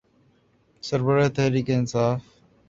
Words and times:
سربراہ 0.83 1.29
تحریک 1.35 1.67
انصاف۔ 1.77 2.19